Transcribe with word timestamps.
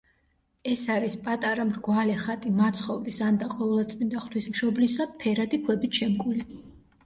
ეს 0.69 0.85
არის 0.93 1.17
პატარა 1.27 1.65
მრგვალი 1.73 2.15
ხატი 2.23 2.55
მაცხოვრის 2.63 3.21
ანდა 3.29 3.53
ყოვლადწმიდა 3.53 4.25
ღვთისმშობლისა, 4.27 5.11
ფერადი 5.23 5.65
ქვებით 5.69 6.03
შემკული. 6.05 6.47